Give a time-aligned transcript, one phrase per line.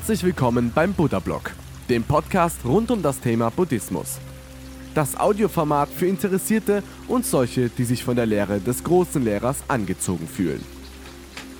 [0.00, 1.52] Herzlich willkommen beim Buddha Blog,
[1.90, 4.16] dem Podcast rund um das Thema Buddhismus.
[4.94, 10.26] Das Audioformat für Interessierte und solche, die sich von der Lehre des großen Lehrers angezogen
[10.26, 10.64] fühlen.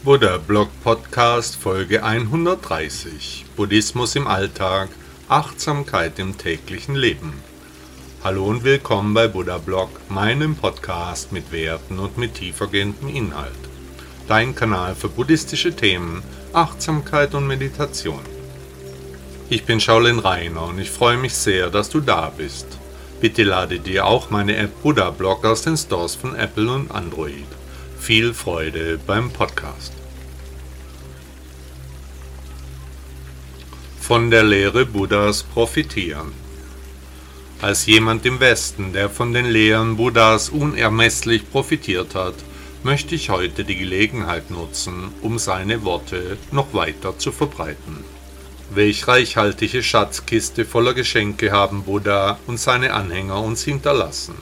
[0.04, 4.88] Buddha Blog Podcast Folge 130 Buddhismus im Alltag,
[5.28, 7.34] Achtsamkeit im täglichen Leben.
[8.24, 13.52] Hallo und willkommen bei Buddha Blog, meinem Podcast mit Werten und mit tiefergehendem Inhalt.
[14.28, 18.22] Dein Kanal für buddhistische Themen Achtsamkeit und Meditation.
[19.48, 22.66] Ich bin Shaolin Rainer und ich freue mich sehr, dass du da bist.
[23.20, 27.46] Bitte lade dir auch meine App Buddha Blog aus den Stores von Apple und Android.
[28.00, 29.92] Viel Freude beim Podcast.
[34.00, 36.32] Von der Lehre Buddhas profitieren.
[37.60, 42.34] Als jemand im Westen, der von den Lehren Buddhas unermesslich profitiert hat,
[42.82, 48.04] möchte ich heute die Gelegenheit nutzen, um seine Worte noch weiter zu verbreiten.
[48.72, 54.34] Welch reichhaltige Schatzkiste voller Geschenke haben Buddha und seine Anhänger uns hinterlassen.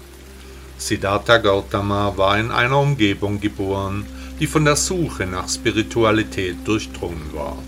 [0.76, 4.06] Siddhartha Gautama war in einer Umgebung geboren,
[4.38, 7.58] die von der Suche nach Spiritualität durchdrungen war.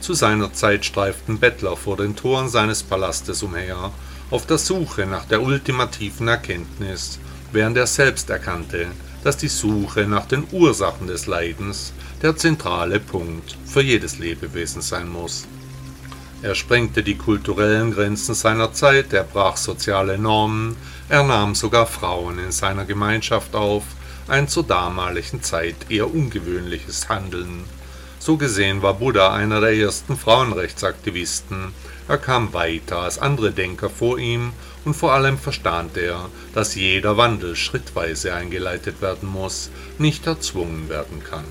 [0.00, 3.92] Zu seiner Zeit streiften Bettler vor den Toren seines Palastes umher,
[4.30, 7.18] auf der Suche nach der ultimativen Erkenntnis,
[7.52, 8.86] während er selbst erkannte,
[9.24, 15.08] dass die Suche nach den Ursachen des Leidens der zentrale Punkt für jedes Lebewesen sein
[15.08, 15.46] muss.
[16.40, 20.76] Er sprengte die kulturellen Grenzen seiner Zeit, er brach soziale Normen,
[21.08, 23.82] er nahm sogar Frauen in seiner Gemeinschaft auf,
[24.28, 27.64] ein zur damaligen Zeit eher ungewöhnliches Handeln.
[28.20, 31.72] So gesehen war Buddha einer der ersten Frauenrechtsaktivisten,
[32.08, 34.52] er kam weiter als andere Denker vor ihm
[34.84, 41.22] und vor allem verstand er, dass jeder Wandel schrittweise eingeleitet werden muss, nicht erzwungen werden
[41.22, 41.44] kann.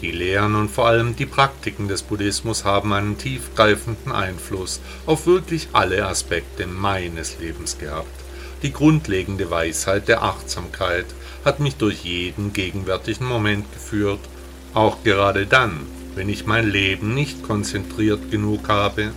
[0.00, 5.68] Die Lehren und vor allem die Praktiken des Buddhismus haben einen tiefgreifenden Einfluss auf wirklich
[5.72, 8.08] alle Aspekte meines Lebens gehabt.
[8.62, 11.06] Die grundlegende Weisheit der Achtsamkeit
[11.44, 14.20] hat mich durch jeden gegenwärtigen Moment geführt,
[14.74, 19.12] auch gerade dann, wenn ich mein Leben nicht konzentriert genug habe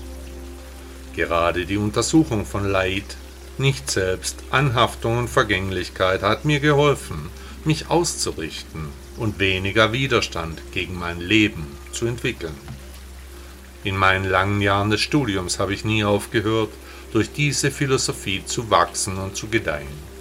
[1.16, 3.16] Gerade die Untersuchung von Leid,
[3.58, 7.30] nicht selbst, Anhaftung und Vergänglichkeit hat mir geholfen,
[7.64, 12.56] mich auszurichten und weniger Widerstand gegen mein Leben zu entwickeln.
[13.86, 16.72] In meinen langen Jahren des Studiums habe ich nie aufgehört,
[17.14, 20.16] durch diese Philosophie zu wachsen und zu gedeihen.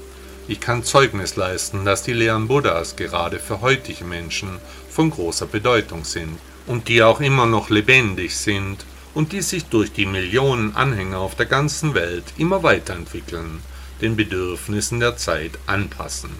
[0.47, 4.59] Ich kann Zeugnis leisten, dass die Lehren Buddhas gerade für heutige Menschen
[4.91, 9.92] von großer Bedeutung sind und die auch immer noch lebendig sind und die sich durch
[9.92, 13.60] die Millionen Anhänger auf der ganzen Welt immer weiterentwickeln,
[14.00, 16.30] den Bedürfnissen der Zeit anpassen.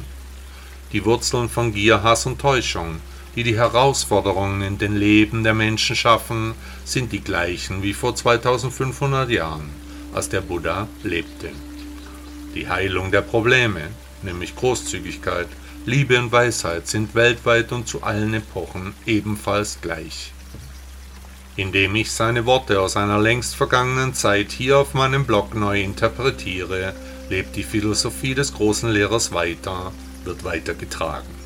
[0.93, 2.97] Die Wurzeln von Gier, Hass und Täuschung,
[3.37, 6.55] die die Herausforderungen in den Leben der Menschen schaffen,
[6.85, 9.71] sind die gleichen wie vor 2500 Jahren,
[10.13, 11.51] als der Buddha lebte.
[12.55, 13.83] Die Heilung der Probleme,
[14.23, 15.49] nämlich Großzügigkeit,
[15.87, 20.34] Liebe und Weisheit, sind weltweit und zu allen Epochen ebenfalls gleich
[21.57, 26.95] indem ich seine Worte aus einer längst vergangenen Zeit hier auf meinem Blog neu interpretiere,
[27.31, 29.93] lebt die Philosophie des großen Lehrers weiter,
[30.25, 31.45] wird weitergetragen.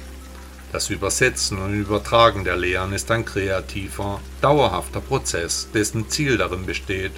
[0.72, 7.12] Das Übersetzen und Übertragen der Lehren ist ein kreativer, dauerhafter Prozess, dessen Ziel darin besteht,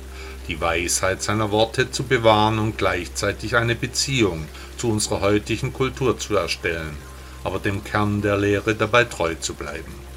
[0.47, 4.47] die Weisheit seiner Worte zu bewahren und gleichzeitig eine Beziehung
[4.77, 6.97] zu unserer heutigen Kultur zu erstellen,
[7.45, 10.10] aber dem Kern der Lehre dabei treu zu bleiben.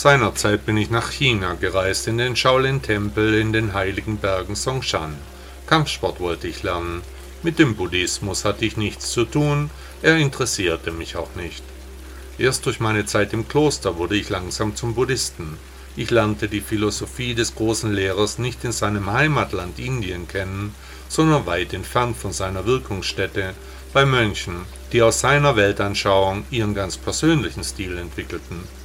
[0.00, 5.16] Seinerzeit bin ich nach China gereist, in den Shaolin-Tempel in den heiligen Bergen Songshan.
[5.66, 7.02] Kampfsport wollte ich lernen.
[7.42, 11.64] Mit dem Buddhismus hatte ich nichts zu tun, er interessierte mich auch nicht.
[12.38, 15.58] Erst durch meine Zeit im Kloster wurde ich langsam zum Buddhisten.
[15.96, 20.76] Ich lernte die Philosophie des großen Lehrers nicht in seinem Heimatland Indien kennen,
[21.08, 23.52] sondern weit entfernt von seiner Wirkungsstätte,
[23.92, 28.77] bei Mönchen, die aus seiner Weltanschauung ihren ganz persönlichen Stil entwickelten.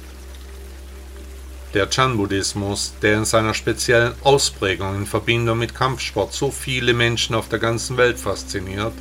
[1.74, 7.48] Der Chan-Buddhismus, der in seiner speziellen Ausprägung in Verbindung mit Kampfsport so viele Menschen auf
[7.48, 8.92] der ganzen Welt fasziniert,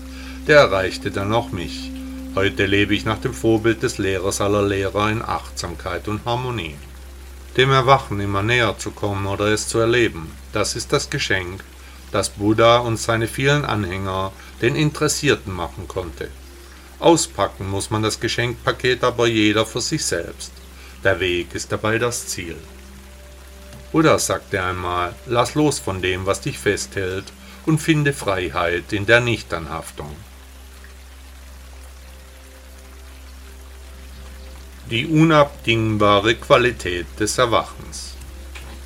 [0.48, 1.92] der erreichte dann auch mich.
[2.34, 6.75] Heute lebe ich nach dem Vorbild des Lehrers aller Lehrer in Achtsamkeit und Harmonie.
[7.58, 11.64] Dem Erwachen immer näher zu kommen oder es zu erleben, das ist das Geschenk,
[12.12, 14.31] das Buddha und seine vielen Anhänger
[14.64, 16.30] den Interessierten machen konnte.
[16.98, 20.52] Auspacken muss man das Geschenkpaket aber jeder für sich selbst.
[21.04, 22.56] Der Weg ist dabei das Ziel.
[23.92, 27.26] Buddha sagte einmal, lass los von dem, was dich festhält,
[27.66, 30.16] und finde Freiheit in der Nichtanhaftung.
[34.90, 38.16] Die unabdingbare Qualität des Erwachens.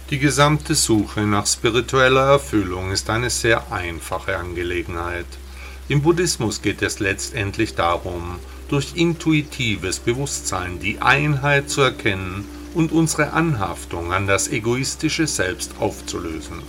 [0.10, 5.26] Die gesamte Suche nach spiritueller Erfüllung ist eine sehr einfache Angelegenheit.
[5.90, 13.34] Im Buddhismus geht es letztendlich darum, durch intuitives Bewusstsein die Einheit zu erkennen und unsere
[13.34, 16.62] Anhaftung an das egoistische Selbst aufzulösen.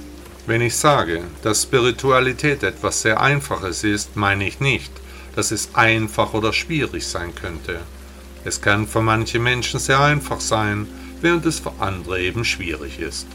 [0.47, 4.91] Wenn ich sage, dass Spiritualität etwas sehr Einfaches ist, meine ich nicht,
[5.37, 7.81] dass es einfach oder schwierig sein könnte.
[8.45, 10.87] Es kann für manche Menschen sehr einfach sein,
[11.21, 13.27] während es für andere eben schwierig ist.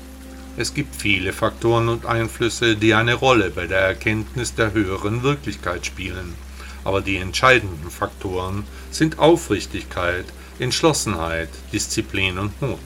[0.58, 5.86] Es gibt viele Faktoren und Einflüsse, die eine Rolle bei der Erkenntnis der höheren Wirklichkeit
[5.86, 6.36] spielen,
[6.84, 10.26] aber die entscheidenden Faktoren sind Aufrichtigkeit,
[10.60, 12.80] Entschlossenheit, Disziplin und Mut.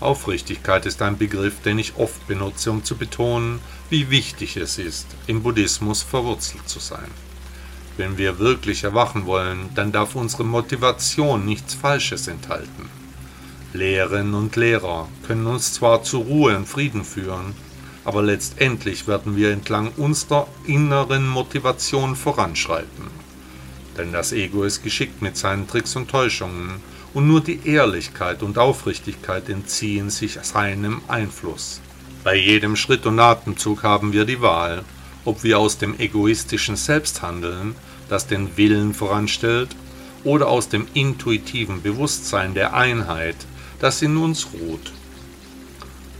[0.00, 5.06] Aufrichtigkeit ist ein Begriff, den ich oft benutze, um zu betonen, wie wichtig es ist,
[5.26, 7.10] im Buddhismus verwurzelt zu sein.
[7.98, 12.88] Wenn wir wirklich erwachen wollen, dann darf unsere Motivation nichts Falsches enthalten.
[13.74, 17.54] Lehrerinnen und Lehrer können uns zwar zur Ruhe und Frieden führen,
[18.04, 23.08] aber letztendlich werden wir entlang unserer inneren Motivation voranschreiten.
[23.96, 26.80] Denn das Ego ist geschickt mit seinen Tricks und Täuschungen,
[27.12, 31.80] und nur die Ehrlichkeit und Aufrichtigkeit entziehen sich seinem Einfluss.
[32.22, 34.84] Bei jedem Schritt und Atemzug haben wir die Wahl,
[35.24, 37.74] ob wir aus dem egoistischen Selbst handeln,
[38.08, 39.74] das den Willen voranstellt,
[40.22, 43.36] oder aus dem intuitiven Bewusstsein der Einheit,
[43.80, 44.92] das in uns ruht.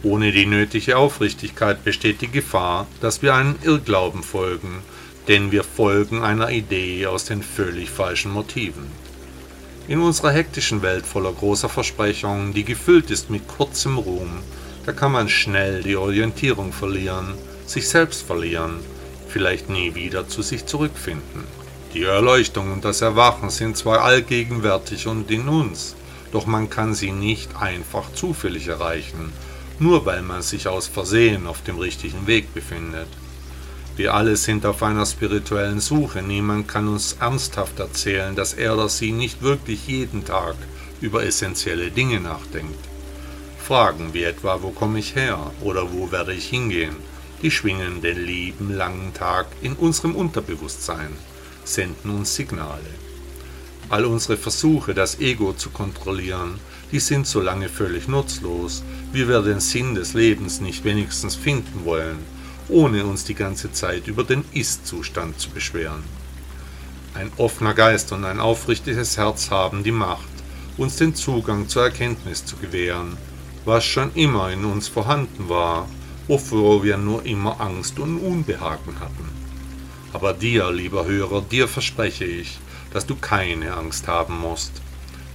[0.02, 4.82] Ohne die nötige Aufrichtigkeit besteht die Gefahr, dass wir einen Irrglauben folgen,
[5.28, 8.86] denn wir folgen einer Idee aus den völlig falschen Motiven.
[9.88, 14.38] In unserer hektischen Welt voller großer Versprechungen, die gefüllt ist mit kurzem Ruhm,
[14.86, 17.34] da kann man schnell die Orientierung verlieren,
[17.66, 18.80] sich selbst verlieren,
[19.28, 21.44] vielleicht nie wieder zu sich zurückfinden.
[21.92, 25.94] Die Erleuchtung und das Erwachen sind zwar allgegenwärtig und in uns,
[26.32, 29.32] doch man kann sie nicht einfach zufällig erreichen,
[29.80, 33.08] nur weil man sich aus Versehen auf dem richtigen Weg befindet.
[33.96, 38.88] Wir alle sind auf einer spirituellen Suche, niemand kann uns ernsthaft erzählen, dass er oder
[38.88, 40.54] sie nicht wirklich jeden Tag
[41.00, 42.78] über essentielle Dinge nachdenkt.
[43.58, 46.96] Fragen wie etwa, wo komme ich her oder wo werde ich hingehen,
[47.42, 51.12] die schwingen den lieben langen Tag in unserem Unterbewusstsein,
[51.64, 52.90] senden uns Signale.
[53.88, 56.60] All unsere Versuche, das Ego zu kontrollieren,
[56.92, 58.82] die sind so lange völlig nutzlos,
[59.12, 62.18] wie wir den Sinn des Lebens nicht wenigstens finden wollen,
[62.68, 66.02] ohne uns die ganze Zeit über den Ist-Zustand zu beschweren.
[67.14, 70.28] Ein offener Geist und ein aufrichtiges Herz haben die Macht,
[70.76, 73.16] uns den Zugang zur Erkenntnis zu gewähren,
[73.64, 75.88] was schon immer in uns vorhanden war,
[76.28, 79.28] wovor wir nur immer Angst und Unbehagen hatten.
[80.12, 82.58] Aber dir, lieber Hörer, dir verspreche ich,
[82.92, 84.80] dass du keine Angst haben musst.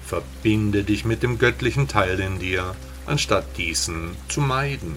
[0.06, 2.76] Verbinde dich mit dem göttlichen Teil in dir,
[3.06, 4.96] anstatt diesen zu meiden.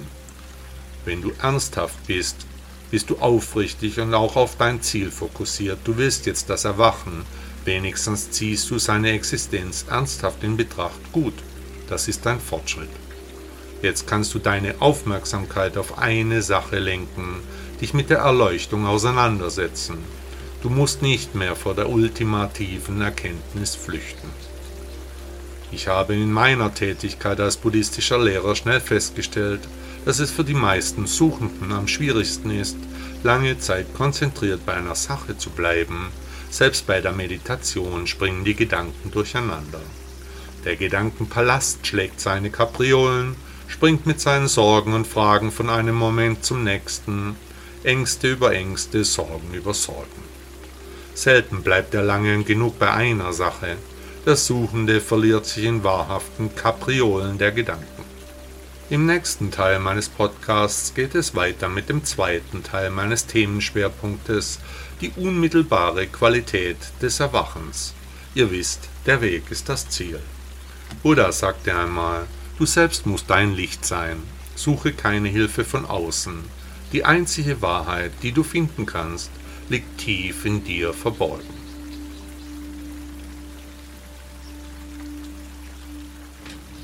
[1.04, 2.46] Wenn du ernsthaft bist,
[2.90, 5.78] bist du aufrichtig und auch auf dein Ziel fokussiert.
[5.84, 7.24] Du willst jetzt das Erwachen,
[7.64, 11.12] wenigstens ziehst du seine Existenz ernsthaft in Betracht.
[11.12, 11.34] Gut,
[11.88, 12.90] das ist dein Fortschritt.
[13.80, 17.40] Jetzt kannst du deine Aufmerksamkeit auf eine Sache lenken,
[17.80, 19.98] dich mit der Erleuchtung auseinandersetzen.
[20.62, 24.28] Du musst nicht mehr vor der ultimativen Erkenntnis flüchten.
[25.70, 29.60] Ich habe in meiner Tätigkeit als buddhistischer Lehrer schnell festgestellt,
[30.04, 32.78] dass es für die meisten Suchenden am schwierigsten ist,
[33.22, 36.08] lange Zeit konzentriert bei einer Sache zu bleiben.
[36.50, 39.80] Selbst bei der Meditation springen die Gedanken durcheinander.
[40.64, 46.64] Der Gedankenpalast schlägt seine Kapriolen, springt mit seinen Sorgen und Fragen von einem Moment zum
[46.64, 47.36] nächsten,
[47.84, 50.22] Ängste über Ängste, Sorgen über Sorgen.
[51.14, 53.76] Selten bleibt er lange genug bei einer Sache.
[54.28, 58.04] Der Suchende verliert sich in wahrhaften Kapriolen der Gedanken.
[58.90, 64.58] Im nächsten Teil meines Podcasts geht es weiter mit dem zweiten Teil meines Themenschwerpunktes,
[65.00, 67.94] die unmittelbare Qualität des Erwachens.
[68.34, 70.20] Ihr wisst, der Weg ist das Ziel.
[71.02, 72.26] Buddha sagte einmal,
[72.58, 74.18] du selbst musst dein Licht sein,
[74.54, 76.44] suche keine Hilfe von außen.
[76.92, 79.30] Die einzige Wahrheit, die du finden kannst,
[79.70, 81.57] liegt tief in dir verborgen.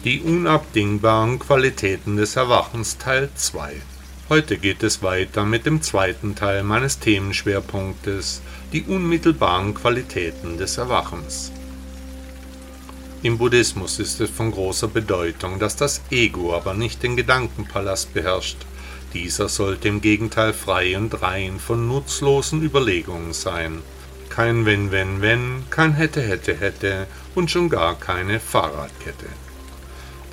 [0.04, 3.72] Die unabdingbaren Qualitäten des Erwachens Teil 2
[4.28, 8.42] Heute geht es weiter mit dem zweiten Teil meines Themenschwerpunktes,
[8.74, 11.52] die unmittelbaren Qualitäten des Erwachens.
[13.22, 18.58] Im Buddhismus ist es von großer Bedeutung, dass das Ego aber nicht den Gedankenpalast beherrscht,
[19.14, 23.80] dieser sollte im Gegenteil frei und rein von nutzlosen Überlegungen sein.
[24.28, 29.28] Kein Wenn, Wenn, Wenn, kein Hätte, Hätte, Hätte und schon gar keine Fahrradkette.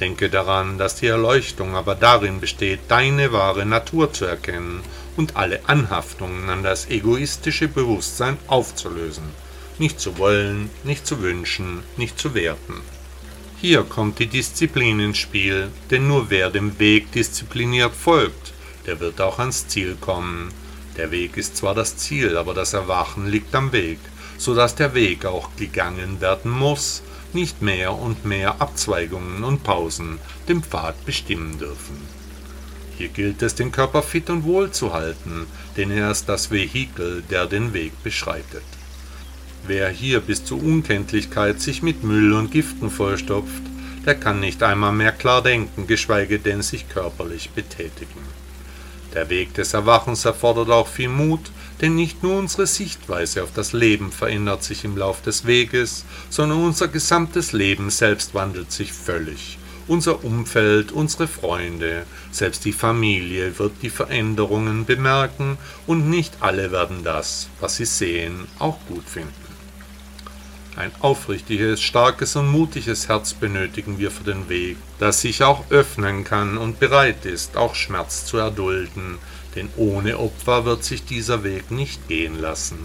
[0.02, 4.82] Denke daran, dass die Erleuchtung aber darin besteht, deine wahre Natur zu erkennen
[5.16, 9.26] und alle Anhaftungen an das egoistische Bewusstsein aufzulösen,
[9.78, 12.82] nicht zu wollen, nicht zu wünschen, nicht zu werten.
[13.62, 18.54] Hier kommt die Disziplin ins Spiel, denn nur wer dem Weg diszipliniert folgt,
[18.88, 20.52] der wird auch ans Ziel kommen.
[20.98, 24.00] Der Weg ist zwar das Ziel, aber das Erwachen liegt am Weg,
[24.40, 27.04] so dass der Weg auch gegangen werden muss,
[27.34, 31.96] nicht mehr und mehr Abzweigungen und Pausen den Pfad bestimmen dürfen.
[32.98, 35.48] Hier gilt es, den Körper fit und wohl zu halten,
[35.78, 38.64] denn er ist das Vehikel, der den Weg beschreitet.
[39.66, 43.64] Wer hier bis zur Unkenntlichkeit sich mit Müll und Giften vollstopft,
[44.06, 48.41] der kann nicht einmal mehr klar denken, geschweige denn sich körperlich betätigen.
[49.14, 51.52] Der Weg des Erwachens erfordert auch viel Mut,
[51.82, 56.64] denn nicht nur unsere Sichtweise auf das Leben verändert sich im Lauf des Weges, sondern
[56.64, 59.58] unser gesamtes Leben selbst wandelt sich völlig.
[59.88, 67.04] Unser Umfeld, unsere Freunde, selbst die Familie wird die Veränderungen bemerken und nicht alle werden
[67.04, 69.41] das, was sie sehen, auch gut finden.
[70.78, 76.24] Ein aufrichtiges, starkes und mutiges Herz benötigen wir für den Weg, das sich auch öffnen
[76.24, 79.18] kann und bereit ist, auch Schmerz zu erdulden,
[79.56, 82.80] denn ohne Opfer wird sich dieser Weg nicht gehen lassen.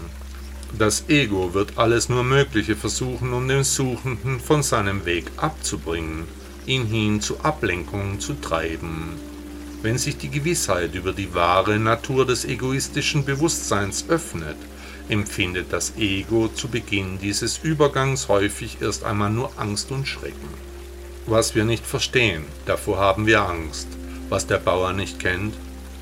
[0.77, 6.25] Das Ego wird alles nur Mögliche versuchen, um den Suchenden von seinem Weg abzubringen,
[6.65, 9.13] ihn hin zu Ablenkungen zu treiben.
[9.81, 14.57] Wenn sich die Gewissheit über die wahre Natur des egoistischen Bewusstseins öffnet,
[15.09, 20.49] empfindet das Ego zu Beginn dieses Übergangs häufig erst einmal nur Angst und Schrecken.
[21.25, 23.87] Was wir nicht verstehen, davor haben wir Angst.
[24.29, 25.55] Was der Bauer nicht kennt,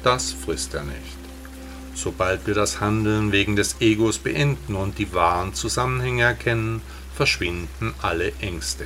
[0.04, 1.18] das frisst er nicht.
[1.94, 6.82] Sobald wir das Handeln wegen des Egos beenden und die wahren Zusammenhänge erkennen,
[7.16, 8.86] verschwinden alle Ängste.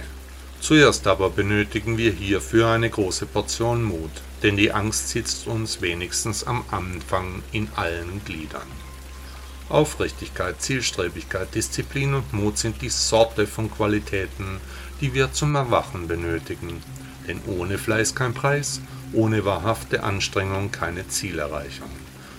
[0.61, 4.11] Zuerst aber benötigen wir hierfür eine große Portion Mut,
[4.43, 8.67] denn die Angst sitzt uns wenigstens am Anfang in allen Gliedern.
[9.69, 14.59] Aufrichtigkeit, Zielstrebigkeit, Disziplin und Mut sind die Sorte von Qualitäten,
[14.99, 16.81] die wir zum Erwachen benötigen.
[17.27, 18.81] Denn ohne Fleiß kein Preis,
[19.13, 21.91] ohne wahrhafte Anstrengung keine Zielerreichung.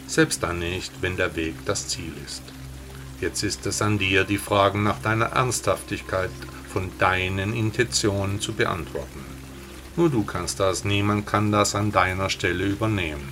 [0.08, 2.42] Selbst dann nicht, wenn der Weg das Ziel ist.
[3.20, 6.30] Jetzt ist es an dir, die Fragen nach deiner Ernsthaftigkeit
[6.72, 9.24] von deinen Intentionen zu beantworten.
[9.96, 13.28] Nur du kannst das, niemand kann das an deiner Stelle übernehmen.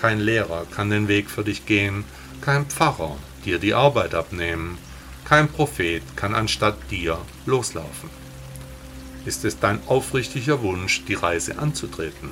[0.00, 2.04] Kein Lehrer kann den Weg für dich gehen,
[2.44, 4.76] kein Pfarrer dir die Arbeit abnehmen,
[5.24, 8.10] kein Prophet kann anstatt dir loslaufen.
[9.24, 12.28] Ist es dein aufrichtiger Wunsch, die Reise anzutreten?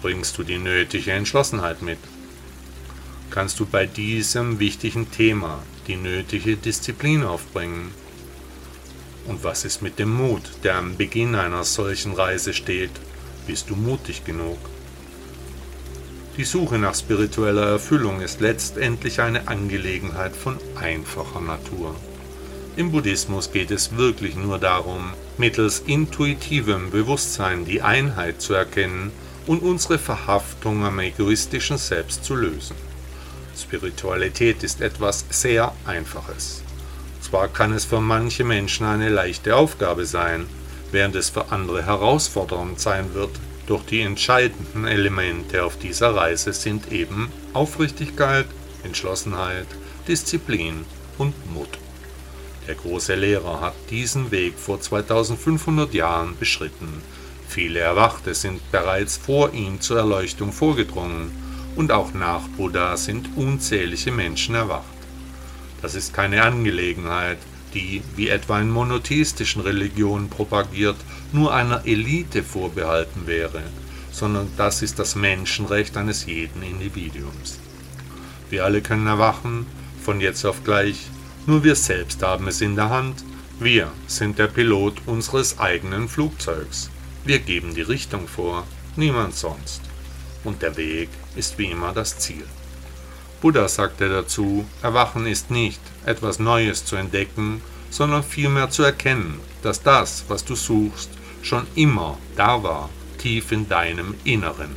[0.00, 1.98] Bringst du die nötige Entschlossenheit mit?
[3.30, 7.92] Kannst du bei diesem wichtigen Thema die nötige Disziplin aufbringen?
[9.28, 12.90] Und was ist mit dem Mut, der am Beginn einer solchen Reise steht?
[13.46, 14.58] Bist du mutig genug?
[16.42, 21.94] Die Suche nach spiritueller Erfüllung ist letztendlich eine Angelegenheit von einfacher Natur.
[22.74, 29.12] Im Buddhismus geht es wirklich nur darum, mittels intuitivem Bewusstsein die Einheit zu erkennen
[29.46, 32.74] und unsere Verhaftung am egoistischen Selbst zu lösen.
[33.56, 36.64] Spiritualität ist etwas sehr Einfaches.
[37.20, 40.46] Zwar kann es für manche Menschen eine leichte Aufgabe sein,
[40.90, 43.30] während es für andere herausfordernd sein wird,
[43.66, 48.46] doch die entscheidenden Elemente auf dieser Reise sind eben Aufrichtigkeit,
[48.82, 49.66] Entschlossenheit,
[50.08, 50.84] Disziplin
[51.18, 51.78] und Mut.
[52.66, 57.02] Der große Lehrer hat diesen Weg vor 2500 Jahren beschritten.
[57.48, 61.30] Viele Erwachte sind bereits vor ihm zur Erleuchtung vorgedrungen
[61.76, 64.84] und auch nach Buddha sind unzählige Menschen erwacht.
[65.80, 67.38] Das ist keine Angelegenheit,
[67.74, 70.96] die, wie etwa in monotheistischen Religionen propagiert,
[71.34, 73.62] nur einer Elite vorbehalten wäre,
[74.10, 77.58] sondern das ist das Menschenrecht eines jeden Individuums.
[78.50, 79.66] Wir alle können erwachen,
[80.02, 81.06] von jetzt auf gleich,
[81.46, 83.24] nur wir selbst haben es in der Hand,
[83.58, 86.90] wir sind der Pilot unseres eigenen Flugzeugs.
[87.24, 89.80] Wir geben die Richtung vor, niemand sonst.
[90.44, 92.44] Und der Weg ist wie immer das Ziel.
[93.40, 99.82] Buddha sagte dazu, Erwachen ist nicht, etwas Neues zu entdecken, sondern vielmehr zu erkennen, dass
[99.82, 101.10] das, was du suchst,
[101.42, 104.74] schon immer da war, tief in deinem Inneren.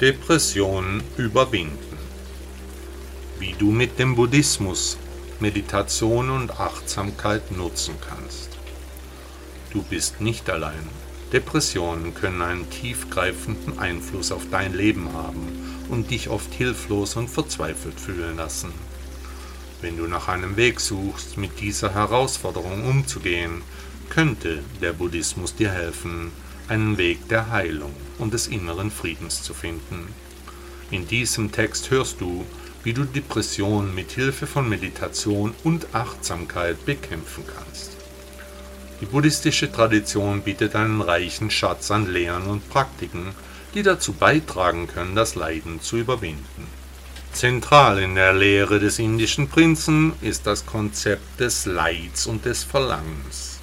[0.00, 1.98] Depressionen überwinden.
[3.38, 4.96] Wie du mit dem Buddhismus
[5.40, 8.58] Meditation und Achtsamkeit nutzen kannst.
[9.70, 10.88] Du bist nicht allein.
[11.32, 18.00] Depressionen können einen tiefgreifenden Einfluss auf dein Leben haben und dich oft hilflos und verzweifelt
[18.00, 18.72] fühlen lassen.
[19.80, 23.62] Wenn du nach einem Weg suchst, mit dieser Herausforderung umzugehen,
[24.10, 26.32] könnte der Buddhismus dir helfen,
[26.66, 30.08] einen Weg der Heilung und des inneren Friedens zu finden.
[30.90, 32.44] In diesem Text hörst du,
[32.82, 37.92] wie du Depressionen mit Hilfe von Meditation und Achtsamkeit bekämpfen kannst.
[39.00, 43.32] Die buddhistische Tradition bietet einen reichen Schatz an Lehren und Praktiken,
[43.74, 46.77] die dazu beitragen können, das Leiden zu überwinden.
[47.32, 53.60] Zentral in der Lehre des indischen Prinzen ist das Konzept des Leids und des Verlangens.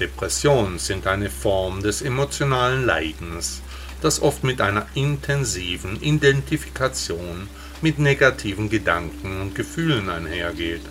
[0.00, 3.60] Depressionen sind eine Form des emotionalen Leidens,
[4.00, 7.48] das oft mit einer intensiven Identifikation
[7.82, 10.82] mit negativen Gedanken und Gefühlen einhergeht.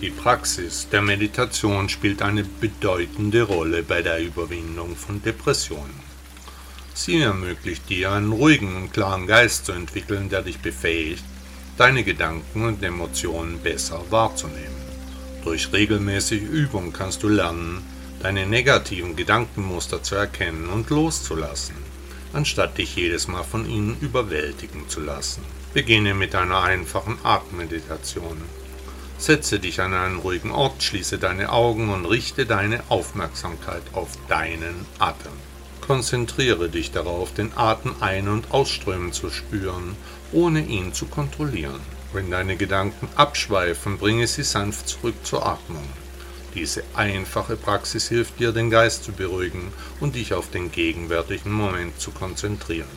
[0.00, 6.08] Die Praxis der Meditation spielt eine bedeutende Rolle bei der Überwindung von Depressionen.
[6.94, 11.24] Sie ermöglicht dir, einen ruhigen und klaren Geist zu entwickeln, der dich befähigt,
[11.78, 14.82] deine Gedanken und Emotionen besser wahrzunehmen.
[15.44, 17.82] Durch regelmäßige Übung kannst du lernen,
[18.20, 21.76] deine negativen Gedankenmuster zu erkennen und loszulassen,
[22.32, 25.42] anstatt dich jedes Mal von ihnen überwältigen zu lassen.
[25.72, 28.42] Beginne mit einer einfachen Atemmeditation.
[29.16, 34.84] Setze dich an einen ruhigen Ort, schließe deine Augen und richte deine Aufmerksamkeit auf deinen
[34.98, 35.32] Atem.
[35.80, 39.96] Konzentriere dich darauf, den Atem ein- und ausströmen zu spüren
[40.32, 41.80] ohne ihn zu kontrollieren.
[42.12, 45.86] Wenn deine Gedanken abschweifen, bringe sie sanft zurück zur Atmung.
[46.54, 52.00] Diese einfache Praxis hilft dir, den Geist zu beruhigen und dich auf den gegenwärtigen Moment
[52.00, 52.88] zu konzentrieren.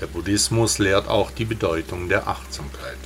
[0.00, 2.98] Der Buddhismus lehrt auch die Bedeutung der Achtsamkeit.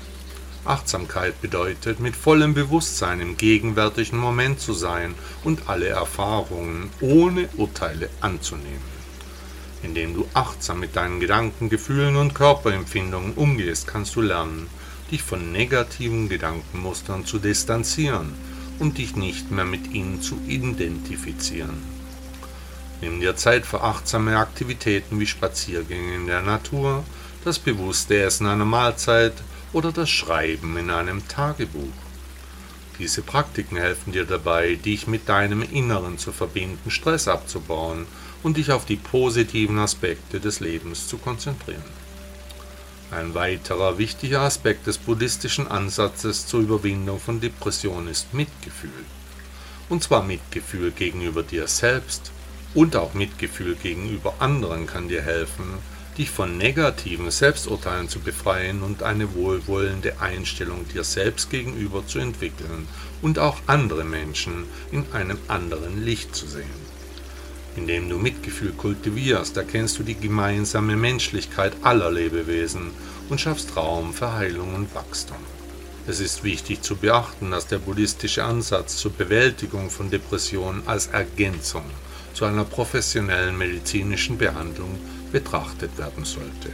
[0.65, 8.11] Achtsamkeit bedeutet, mit vollem Bewusstsein im gegenwärtigen Moment zu sein und alle Erfahrungen ohne Urteile
[8.21, 8.98] anzunehmen.
[9.83, 14.69] Indem du achtsam mit deinen Gedanken, Gefühlen und Körperempfindungen umgehst, kannst du lernen,
[15.11, 18.35] dich von negativen Gedankenmustern zu distanzieren
[18.79, 21.83] und dich nicht mehr mit ihnen zu identifizieren.
[23.01, 27.05] Nimm dir Zeit für achtsame Aktivitäten wie Spaziergänge in der Natur,
[27.45, 29.35] das bewusste Essen einer Mahlzeit
[29.73, 31.93] oder das Schreiben in einem Tagebuch.
[32.99, 38.07] Diese Praktiken helfen dir dabei, dich mit deinem Inneren zu verbinden, Stress abzubauen
[38.43, 41.83] und dich auf die positiven Aspekte des Lebens zu konzentrieren.
[43.11, 48.91] Ein weiterer wichtiger Aspekt des buddhistischen Ansatzes zur Überwindung von Depressionen ist Mitgefühl.
[49.89, 52.31] Und zwar Mitgefühl gegenüber dir selbst
[52.75, 55.79] und auch Mitgefühl gegenüber anderen kann dir helfen,
[56.19, 62.89] dich von negativen Selbsturteilen zu befreien und eine wohlwollende Einstellung dir selbst gegenüber zu entwickeln
[63.23, 66.88] und auch andere Menschen in einem anderen Licht zu sehen.
[67.79, 72.91] Indem du Mitgefühl kultivierst, erkennst du die gemeinsame Menschlichkeit aller Lebewesen
[73.29, 75.37] und schaffst Raum für Heilung und Wachstum.
[76.09, 81.85] Es ist wichtig zu beachten, dass der buddhistische Ansatz zur Bewältigung von Depressionen als Ergänzung
[82.35, 84.99] zu einer professionellen medizinischen Behandlung
[85.31, 86.71] betrachtet werden sollte.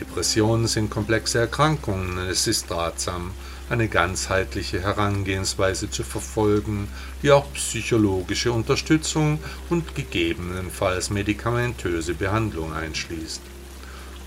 [0.00, 3.30] Depressionen sind komplexe Erkrankungen und es ist ratsam,
[3.70, 6.88] eine ganzheitliche Herangehensweise zu verfolgen,
[7.22, 9.38] die auch psychologische Unterstützung
[9.70, 13.40] und gegebenenfalls medikamentöse Behandlung einschließt.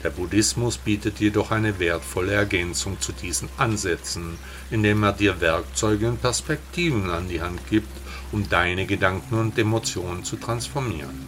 [0.01, 4.37] Der Buddhismus bietet jedoch eine wertvolle Ergänzung zu diesen Ansätzen,
[4.71, 7.91] indem er dir Werkzeuge und Perspektiven an die Hand gibt,
[8.31, 11.27] um deine Gedanken und Emotionen zu transformieren.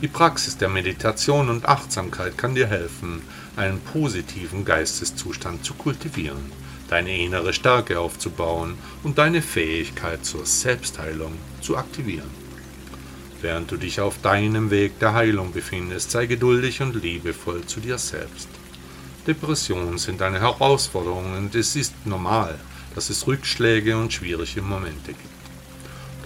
[0.00, 3.22] Die Praxis der Meditation und Achtsamkeit kann dir helfen,
[3.56, 6.61] einen positiven Geisteszustand zu kultivieren
[6.92, 12.30] deine innere Stärke aufzubauen und deine Fähigkeit zur Selbstheilung zu aktivieren.
[13.40, 17.96] Während du dich auf deinem Weg der Heilung befindest, sei geduldig und liebevoll zu dir
[17.96, 18.46] selbst.
[19.26, 22.58] Depressionen sind eine Herausforderung und es ist normal,
[22.94, 25.42] dass es Rückschläge und schwierige Momente gibt.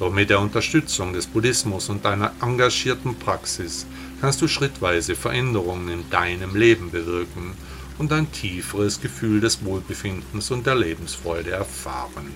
[0.00, 3.87] Doch mit der Unterstützung des Buddhismus und deiner engagierten Praxis
[4.20, 7.55] kannst du schrittweise Veränderungen in deinem Leben bewirken
[7.98, 12.35] und ein tieferes Gefühl des Wohlbefindens und der Lebensfreude erfahren.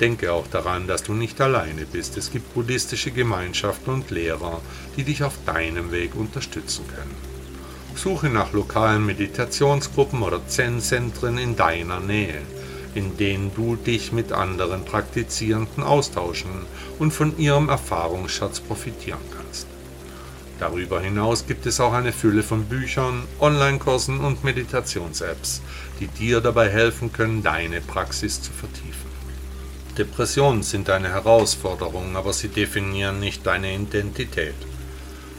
[0.00, 2.16] Denke auch daran, dass du nicht alleine bist.
[2.16, 4.62] Es gibt buddhistische Gemeinschaften und Lehrer,
[4.96, 7.30] die dich auf deinem Weg unterstützen können.
[7.94, 12.40] Suche nach lokalen Meditationsgruppen oder Zen-Zentren in deiner Nähe,
[12.94, 16.64] in denen du dich mit anderen Praktizierenden austauschen
[16.98, 19.39] und von ihrem Erfahrungsschatz profitieren kannst.
[20.60, 25.62] Darüber hinaus gibt es auch eine Fülle von Büchern, Online-Kursen und Meditations-Apps,
[25.98, 29.08] die dir dabei helfen können, deine Praxis zu vertiefen.
[29.96, 34.54] Depressionen sind eine Herausforderung, aber sie definieren nicht deine Identität.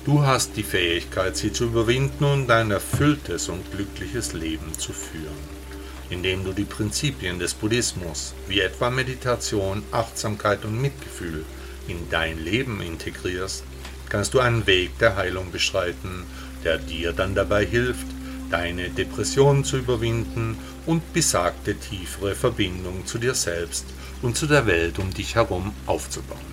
[0.05, 5.61] Du hast die Fähigkeit, sie zu überwinden und ein erfülltes und glückliches Leben zu führen.
[6.09, 11.45] Indem du die Prinzipien des Buddhismus, wie etwa Meditation, Achtsamkeit und Mitgefühl,
[11.87, 13.63] in dein Leben integrierst,
[14.11, 16.25] kannst du einen Weg der Heilung beschreiten,
[16.65, 18.05] der dir dann dabei hilft,
[18.49, 23.85] deine Depressionen zu überwinden und besagte tiefere Verbindung zu dir selbst
[24.21, 26.51] und zu der Welt um dich herum aufzubauen.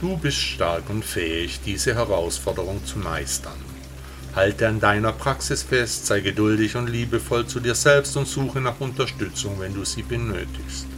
[0.00, 3.60] Du bist stark und fähig, diese Herausforderung zu meistern.
[4.34, 8.80] Halte an deiner Praxis fest, sei geduldig und liebevoll zu dir selbst und suche nach
[8.80, 10.88] Unterstützung, wenn du sie benötigst.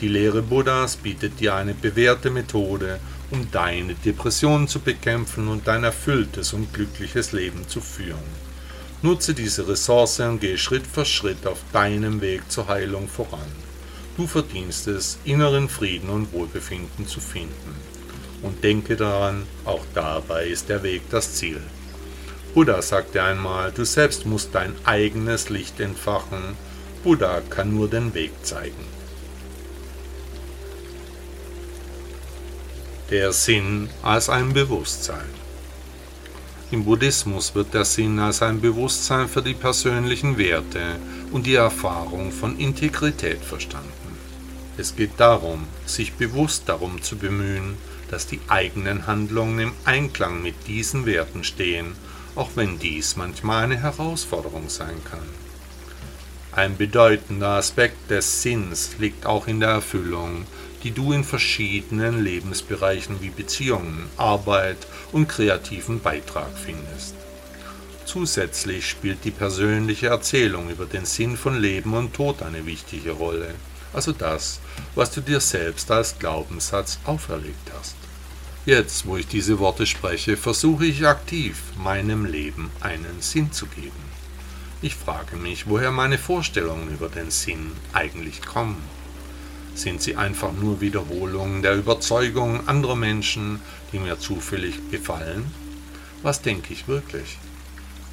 [0.00, 3.00] Die Lehre Buddhas bietet dir eine bewährte Methode,
[3.30, 8.50] um deine Depressionen zu bekämpfen und dein erfülltes und glückliches Leben zu führen.
[9.02, 13.50] Nutze diese Ressource und gehe Schritt für Schritt auf deinem Weg zur Heilung voran.
[14.16, 17.74] Du verdienst es, inneren Frieden und Wohlbefinden zu finden.
[18.42, 21.60] Und denke daran, auch dabei ist der Weg das Ziel.
[22.52, 26.56] Buddha sagte einmal, du selbst musst dein eigenes Licht entfachen.
[27.04, 28.99] Buddha kann nur den Weg zeigen.
[33.10, 35.26] Der Sinn als ein Bewusstsein.
[36.70, 40.80] Im Buddhismus wird der Sinn als ein Bewusstsein für die persönlichen Werte
[41.32, 44.16] und die Erfahrung von Integrität verstanden.
[44.78, 47.76] Es geht darum, sich bewusst darum zu bemühen,
[48.12, 51.96] dass die eigenen Handlungen im Einklang mit diesen Werten stehen,
[52.36, 55.28] auch wenn dies manchmal eine Herausforderung sein kann.
[56.52, 60.46] Ein bedeutender Aspekt des Sinns liegt auch in der Erfüllung,
[60.82, 67.14] die du in verschiedenen Lebensbereichen wie Beziehungen, Arbeit und kreativen Beitrag findest.
[68.04, 73.54] Zusätzlich spielt die persönliche Erzählung über den Sinn von Leben und Tod eine wichtige Rolle,
[73.92, 74.60] also das,
[74.94, 77.96] was du dir selbst als Glaubenssatz auferlegt hast.
[78.66, 84.10] Jetzt, wo ich diese Worte spreche, versuche ich aktiv, meinem Leben einen Sinn zu geben.
[84.82, 88.82] Ich frage mich, woher meine Vorstellungen über den Sinn eigentlich kommen.
[89.74, 93.60] Sind sie einfach nur Wiederholungen der Überzeugungen anderer Menschen,
[93.92, 95.52] die mir zufällig gefallen?
[96.22, 97.38] Was denke ich wirklich?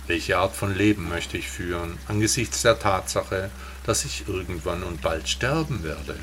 [0.08, 3.52] Welche Art von Leben möchte ich führen angesichts der Tatsache,
[3.86, 6.16] dass ich irgendwann und bald sterben werde?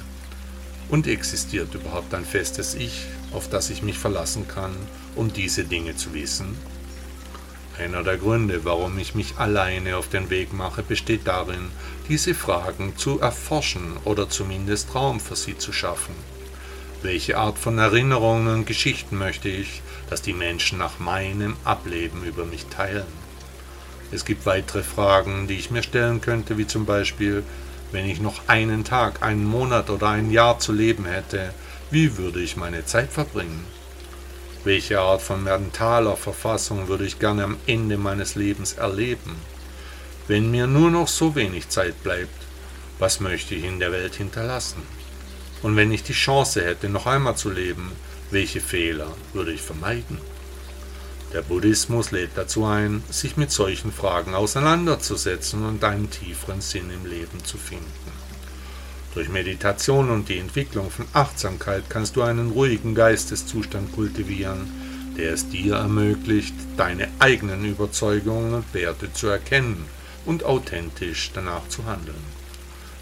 [0.88, 4.74] Und existiert überhaupt ein festes Ich, auf das ich mich verlassen kann,
[5.14, 6.56] um diese Dinge zu wissen?
[7.76, 11.70] Einer der Gründe, warum ich mich alleine auf den Weg mache, besteht darin,
[12.08, 16.14] diese Fragen zu erforschen oder zumindest Raum für sie zu schaffen.
[17.02, 22.44] Welche Art von Erinnerungen und Geschichten möchte ich, dass die Menschen nach meinem Ableben über
[22.44, 23.06] mich teilen?
[24.12, 27.42] Es gibt weitere Fragen, die ich mir stellen könnte, wie zum Beispiel,
[27.90, 31.52] wenn ich noch einen Tag, einen Monat oder ein Jahr zu leben hätte,
[31.90, 33.64] wie würde ich meine Zeit verbringen?
[34.64, 39.36] Welche Art von mentaler Verfassung würde ich gerne am Ende meines Lebens erleben?
[40.26, 42.34] Wenn mir nur noch so wenig Zeit bleibt,
[42.98, 44.82] was möchte ich in der Welt hinterlassen?
[45.62, 47.92] Und wenn ich die Chance hätte, noch einmal zu leben,
[48.30, 50.18] welche Fehler würde ich vermeiden?
[51.34, 57.04] Der Buddhismus lädt dazu ein, sich mit solchen Fragen auseinanderzusetzen und einen tieferen Sinn im
[57.04, 58.13] Leben zu finden.
[59.14, 64.68] Durch Meditation und die Entwicklung von Achtsamkeit kannst du einen ruhigen Geisteszustand kultivieren,
[65.16, 69.84] der es dir ermöglicht, deine eigenen Überzeugungen und Werte zu erkennen
[70.26, 72.24] und authentisch danach zu handeln.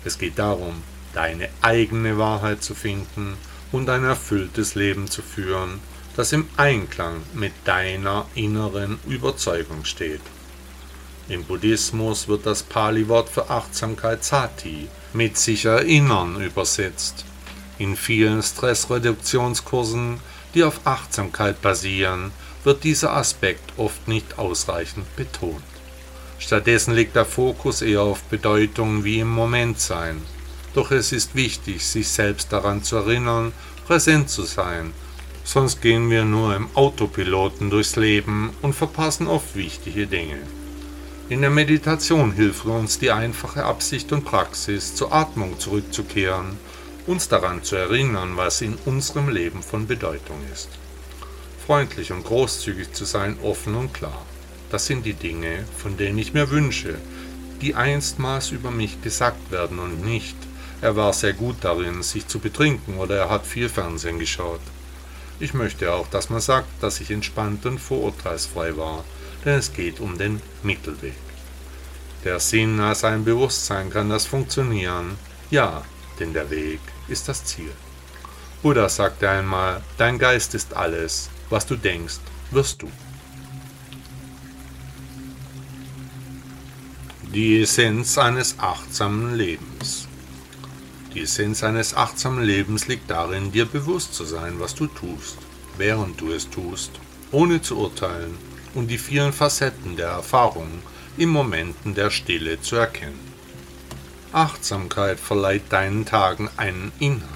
[0.04, 0.82] Es geht darum,
[1.14, 3.38] deine eigene Wahrheit zu finden
[3.70, 5.80] und ein erfülltes Leben zu führen,
[6.14, 10.20] das im Einklang mit deiner inneren Überzeugung steht.
[11.30, 17.24] Im Buddhismus wird das Pali-Wort für Achtsamkeit Sati mit sich erinnern übersetzt.
[17.78, 20.20] In vielen Stressreduktionskursen,
[20.54, 22.30] die auf Achtsamkeit basieren,
[22.64, 25.62] wird dieser Aspekt oft nicht ausreichend betont.
[26.38, 30.22] Stattdessen liegt der Fokus eher auf Bedeutungen wie im Moment sein.
[30.74, 33.52] Doch es ist wichtig, sich selbst daran zu erinnern,
[33.86, 34.92] präsent zu sein,
[35.44, 40.38] sonst gehen wir nur im Autopiloten durchs Leben und verpassen oft wichtige Dinge.
[41.32, 46.58] In der Meditation hilft uns die einfache Absicht und Praxis, zur Atmung zurückzukehren,
[47.06, 50.68] uns daran zu erinnern, was in unserem Leben von Bedeutung ist.
[51.66, 54.26] Freundlich und großzügig zu sein, offen und klar.
[54.68, 56.96] Das sind die Dinge, von denen ich mir wünsche,
[57.62, 60.36] die einstmals über mich gesagt werden und nicht,
[60.82, 64.60] er war sehr gut darin, sich zu betrinken oder er hat viel Fernsehen geschaut.
[65.40, 69.02] Ich möchte auch, dass man sagt, dass ich entspannt und vorurteilsfrei war,
[69.46, 71.14] denn es geht um den Mittelweg.
[72.24, 75.18] Der Sinn als ein Bewusstsein kann das funktionieren,
[75.50, 75.82] ja,
[76.20, 77.72] denn der Weg ist das Ziel.
[78.62, 82.20] Buddha sagte einmal, dein Geist ist alles, was du denkst,
[82.52, 82.90] wirst du.
[87.34, 90.06] Die Essenz eines achtsamen Lebens.
[91.14, 95.38] Die Essenz eines achtsamen Lebens liegt darin, dir bewusst zu sein, was du tust,
[95.76, 96.92] während du es tust,
[97.32, 98.38] ohne zu urteilen
[98.74, 100.68] und die vielen Facetten der Erfahrung
[101.16, 103.32] in Momenten der Stille zu erkennen.
[104.32, 107.28] Achtsamkeit verleiht deinen Tagen einen Inhalt,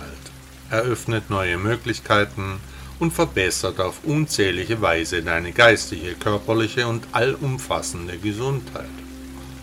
[0.70, 2.58] eröffnet neue Möglichkeiten
[2.98, 8.88] und verbessert auf unzählige Weise deine geistige, körperliche und allumfassende Gesundheit.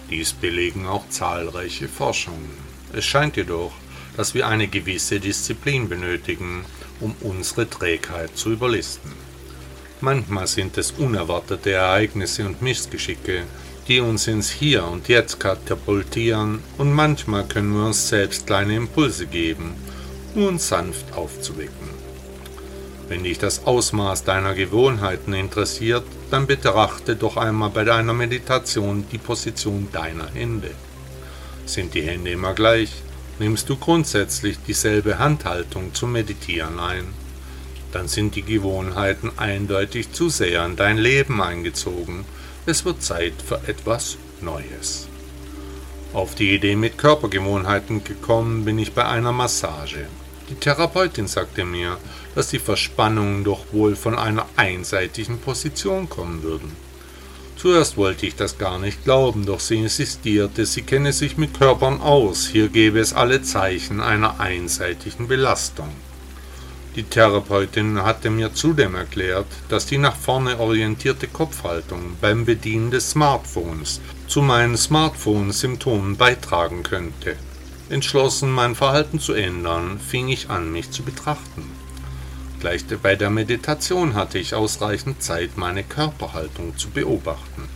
[0.10, 2.52] Dies belegen auch zahlreiche Forschungen.
[2.94, 3.74] Es scheint jedoch,
[4.16, 6.66] dass wir eine gewisse Disziplin benötigen,
[7.00, 9.12] um unsere Trägheit zu überlisten.
[10.02, 13.44] Manchmal sind es unerwartete Ereignisse und Missgeschicke,
[13.88, 19.28] die uns ins Hier und Jetzt katapultieren, und manchmal können wir uns selbst kleine Impulse
[19.28, 19.76] geben,
[20.36, 21.94] um uns sanft aufzuwecken.
[23.10, 29.18] Wenn dich das Ausmaß deiner Gewohnheiten interessiert, dann betrachte doch einmal bei deiner Meditation die
[29.18, 30.72] Position deiner Hände.
[31.66, 32.92] Sind die Hände immer gleich?
[33.40, 37.06] Nimmst du grundsätzlich dieselbe Handhaltung zum Meditieren ein?
[37.92, 42.26] Dann sind die Gewohnheiten eindeutig zu sehr in dein Leben eingezogen.
[42.66, 45.10] Es wird Zeit für etwas Neues.
[46.14, 50.08] Auf die Idee mit Körpergewohnheiten gekommen bin ich bei einer Massage.
[50.50, 51.98] Die Therapeutin sagte mir,
[52.36, 56.72] dass die Verspannungen doch wohl von einer einseitigen Position kommen würden.
[57.58, 62.00] Zuerst wollte ich das gar nicht glauben, doch sie insistierte, sie kenne sich mit Körpern
[62.00, 65.90] aus, hier gäbe es alle Zeichen einer einseitigen Belastung.
[66.96, 73.12] Die Therapeutin hatte mir zudem erklärt, dass die nach vorne orientierte Kopfhaltung beim Bedienen des
[73.12, 77.36] Smartphones zu meinen Smartphone-Symptomen beitragen könnte.
[77.90, 81.64] Entschlossen, mein Verhalten zu ändern, fing ich an, mich zu betrachten.
[82.60, 87.68] Gleich bei der Meditation hatte ich ausreichend Zeit, meine Körperhaltung zu beobachten.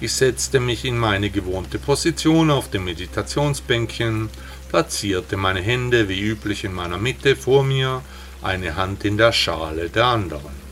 [0.00, 4.30] Ich setzte mich in meine gewohnte Position auf dem Meditationsbänkchen,
[4.68, 8.00] platzierte meine Hände wie üblich in meiner Mitte vor mir,
[8.42, 10.68] eine Hand in der Schale der anderen.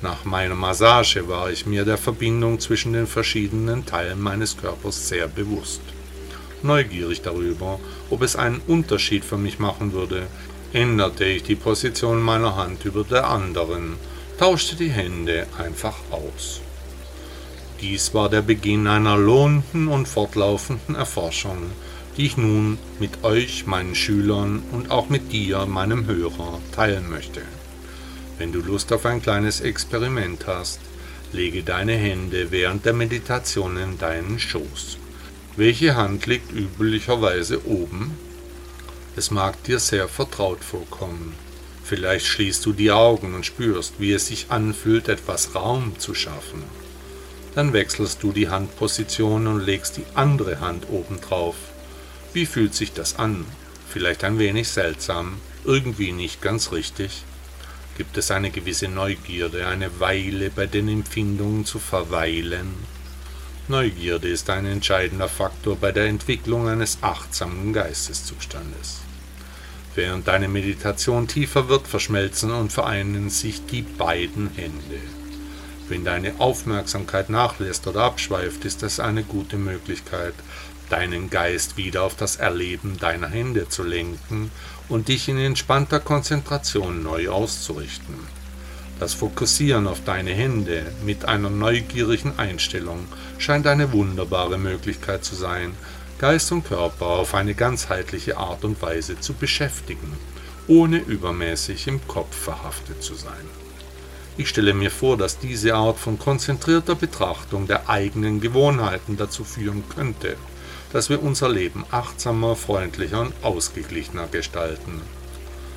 [0.00, 5.26] Nach meiner Massage war ich mir der Verbindung zwischen den verschiedenen Teilen meines Körpers sehr
[5.26, 5.80] bewusst.
[6.62, 7.80] Neugierig darüber,
[8.10, 10.26] ob es einen Unterschied für mich machen würde,
[10.72, 13.96] änderte ich die Position meiner Hand über der anderen,
[14.38, 16.60] tauschte die Hände einfach aus.
[17.80, 21.70] Dies war der Beginn einer lohnenden und fortlaufenden Erforschung,
[22.18, 27.40] die ich nun mit euch, meinen Schülern und auch mit dir, meinem Hörer, teilen möchte.
[28.36, 30.80] Wenn du Lust auf ein kleines Experiment hast,
[31.32, 34.98] lege deine Hände während der Meditation in deinen Schoß.
[35.56, 38.16] Welche Hand liegt üblicherweise oben
[39.18, 41.34] es mag dir sehr vertraut vorkommen.
[41.82, 46.62] Vielleicht schließt du die Augen und spürst, wie es sich anfühlt, etwas Raum zu schaffen.
[47.56, 51.56] Dann wechselst du die Handposition und legst die andere Hand oben drauf.
[52.34, 53.46] Wie fühlt sich das an?
[53.88, 57.24] Vielleicht ein wenig seltsam, irgendwie nicht ganz richtig.
[57.96, 62.74] Gibt es eine gewisse Neugierde, eine Weile bei den Empfindungen zu verweilen?
[63.66, 69.00] Neugierde ist ein entscheidender Faktor bei der Entwicklung eines achtsamen Geisteszustandes.
[69.94, 75.00] Während deine Meditation tiefer wird, verschmelzen und vereinen sich die beiden Hände.
[75.88, 80.34] Wenn deine Aufmerksamkeit nachlässt oder abschweift, ist es eine gute Möglichkeit,
[80.88, 84.50] deinen Geist wieder auf das Erleben deiner Hände zu lenken
[84.88, 88.14] und dich in entspannter Konzentration neu auszurichten.
[88.98, 93.06] Das Fokussieren auf deine Hände mit einer neugierigen Einstellung
[93.38, 95.74] scheint eine wunderbare Möglichkeit zu sein,
[96.18, 100.12] Geist und Körper auf eine ganzheitliche Art und Weise zu beschäftigen,
[100.66, 103.46] ohne übermäßig im Kopf verhaftet zu sein.
[104.36, 109.84] Ich stelle mir vor, dass diese Art von konzentrierter Betrachtung der eigenen Gewohnheiten dazu führen
[109.88, 110.36] könnte,
[110.92, 115.02] dass wir unser Leben achtsamer, freundlicher und ausgeglichener gestalten.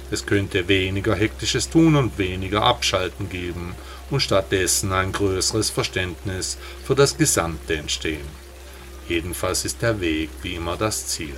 [0.09, 3.75] Es könnte weniger hektisches Tun und weniger Abschalten geben
[4.09, 8.27] und stattdessen ein größeres Verständnis für das Gesamte entstehen.
[9.07, 11.35] Jedenfalls ist der Weg wie immer das Ziel.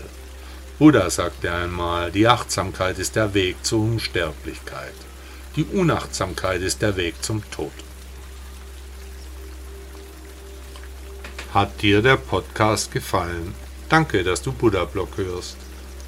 [0.80, 4.94] Buddha sagte einmal, die Achtsamkeit ist der Weg zur Unsterblichkeit.
[5.56, 7.72] Die Unachtsamkeit ist der Weg zum Tod.
[11.54, 13.54] Hat dir der Podcast gefallen?
[13.94, 15.56] Danke, dass du Buddha Blog hörst.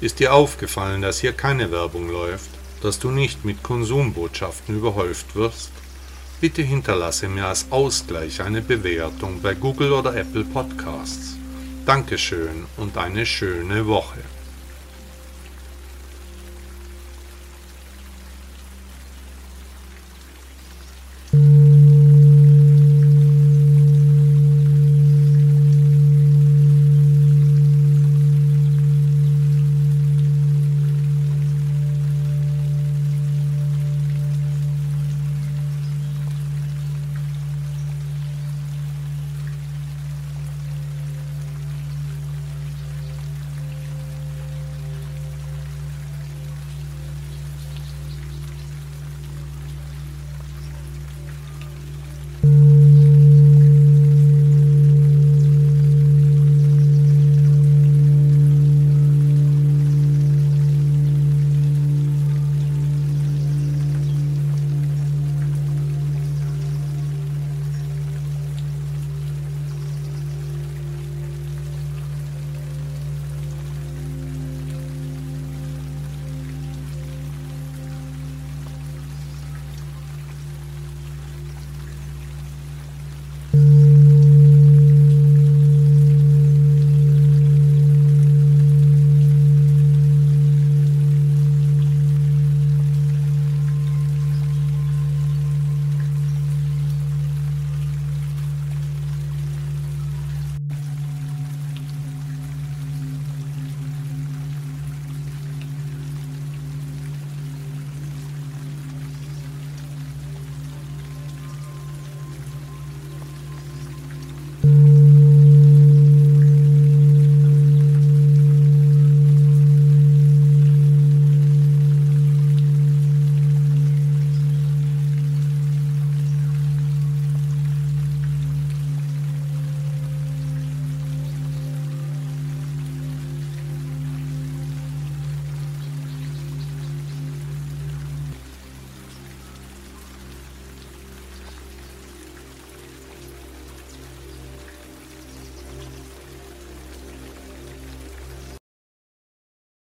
[0.00, 2.50] Ist dir aufgefallen, dass hier keine Werbung läuft,
[2.82, 5.70] dass du nicht mit Konsumbotschaften überhäuft wirst?
[6.40, 11.36] Bitte hinterlasse mir als Ausgleich eine Bewertung bei Google oder Apple Podcasts.
[11.84, 14.18] Dankeschön und eine schöne Woche.